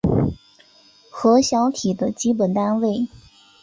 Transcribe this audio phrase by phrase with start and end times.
[1.11, 3.07] 核小体的基本单位。